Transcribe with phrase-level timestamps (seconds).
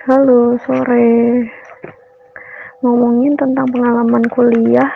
[0.00, 1.44] Halo, sore.
[2.80, 4.88] Ngomongin tentang pengalaman kuliah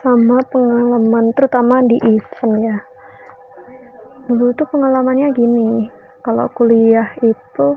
[0.00, 2.80] sama pengalaman terutama di event ya.
[4.24, 5.92] Dulu tuh pengalamannya gini,
[6.24, 7.76] kalau kuliah itu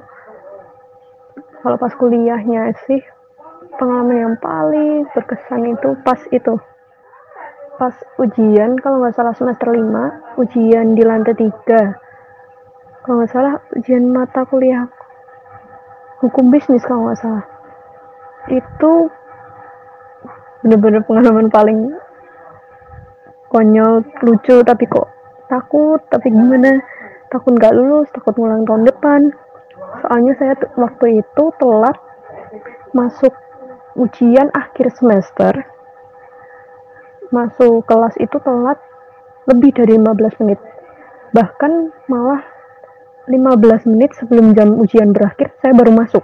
[1.60, 3.04] kalau pas kuliahnya sih
[3.76, 6.56] pengalaman yang paling berkesan itu pas itu
[7.76, 14.08] pas ujian kalau nggak salah semester 5 ujian di lantai 3 kalau nggak salah ujian
[14.08, 14.88] mata kuliah
[16.24, 17.46] hukum bisnis kalau nggak salah.
[18.50, 19.12] Itu
[20.66, 21.94] bener-bener pengalaman paling
[23.48, 25.08] konyol lucu tapi kok
[25.48, 26.82] takut tapi gimana?
[27.28, 29.22] Takut nggak lulus takut ngulang tahun depan.
[30.04, 31.98] Soalnya saya waktu itu telat
[32.96, 33.34] masuk
[34.00, 35.54] ujian akhir semester.
[37.30, 38.80] Masuk kelas itu telat
[39.48, 40.60] lebih dari 15 menit.
[41.36, 41.72] Bahkan
[42.08, 42.40] malah
[43.28, 46.24] 15 menit sebelum jam ujian berakhir saya baru masuk.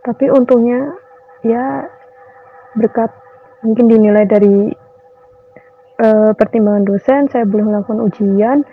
[0.00, 0.96] Tapi untungnya
[1.44, 1.84] ya
[2.72, 3.12] berkat
[3.60, 4.72] mungkin dinilai dari
[6.00, 8.64] uh, pertimbangan dosen saya boleh melakukan ujian.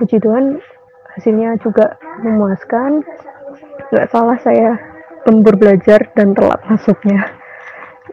[0.00, 0.60] Puji Tuhan
[1.12, 3.04] hasilnya juga memuaskan.
[3.92, 4.80] Nggak salah saya
[5.28, 7.20] lembur belajar dan telat masuknya.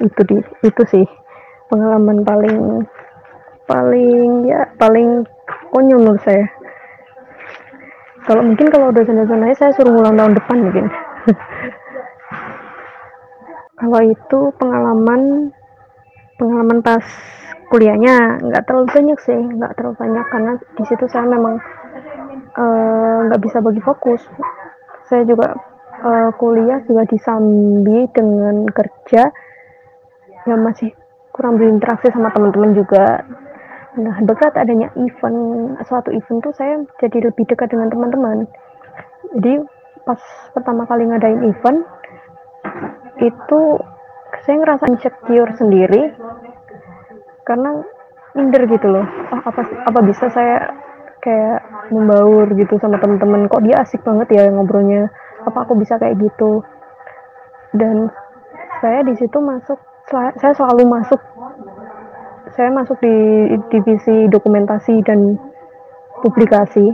[0.03, 1.05] Itu di itu sih
[1.71, 2.83] pengalaman paling
[3.63, 5.23] paling ya paling
[5.71, 6.43] konyol menurut saya
[8.23, 10.85] kalau mungkin kalau dosen-dosen lain saya suruh ulang tahun depan mungkin.
[13.83, 15.51] Kalau itu pengalaman
[16.39, 17.03] pengalaman pas
[17.67, 21.59] kuliahnya nggak terlalu banyak sih nggak terlalu banyak karena di situ saya memang
[22.55, 24.23] eh, nggak uh, bisa bagi fokus.
[25.11, 25.51] Saya juga
[25.99, 29.27] uh, kuliah juga disambi dengan kerja
[30.47, 30.95] yang masih
[31.35, 33.25] kurang berinteraksi sama teman-teman juga
[33.93, 38.49] Nah, berkat adanya event, suatu event tuh saya jadi lebih dekat dengan teman-teman.
[39.37, 39.61] Jadi
[40.01, 40.19] pas
[40.53, 41.85] pertama kali ngadain event,
[43.21, 43.61] itu
[44.43, 46.09] saya ngerasa insecure sendiri
[47.45, 47.85] karena
[48.33, 49.05] minder gitu loh.
[49.29, 50.73] Oh, apa apa bisa saya
[51.23, 55.07] kayak membaur gitu sama teman-teman kok dia asik banget ya ngobrolnya
[55.47, 56.59] apa aku bisa kayak gitu
[57.71, 58.11] dan
[58.83, 59.79] saya di situ masuk
[60.11, 61.23] saya selalu masuk
[62.53, 63.15] saya masuk di
[63.73, 65.37] divisi dokumentasi dan
[66.21, 66.93] publikasi.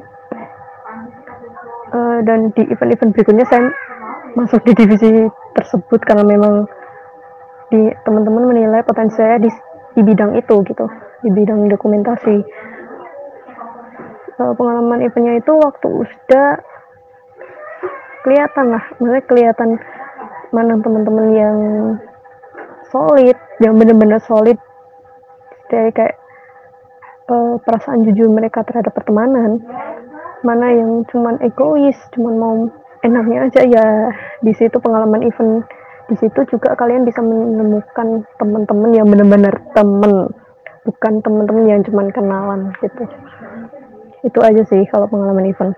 [1.89, 3.65] Uh, dan di event-event berikutnya saya
[4.37, 5.25] masuk di divisi
[5.57, 6.69] tersebut karena memang
[7.73, 9.49] di teman-teman menilai potensi saya di,
[9.97, 10.85] di bidang itu gitu
[11.25, 12.45] di bidang dokumentasi.
[14.37, 16.61] Uh, pengalaman eventnya itu waktu USDA
[18.21, 18.83] kelihatan lah.
[19.01, 19.69] Maksudnya kelihatan
[20.53, 21.57] mana teman-teman yang
[22.93, 24.57] solid yang benar-benar solid
[25.69, 26.17] dari kayak
[27.29, 29.61] uh, perasaan jujur mereka terhadap pertemanan.
[30.41, 32.55] Mana yang cuman egois cuman mau
[33.05, 33.61] enaknya aja.
[33.63, 33.85] Ya
[34.41, 35.63] di situ pengalaman event
[36.09, 40.33] di situ juga kalian bisa menemukan teman-teman yang benar-benar temen.
[40.83, 43.03] Bukan teman-teman yang cuman kenalan gitu.
[44.25, 45.77] Itu aja sih kalau pengalaman event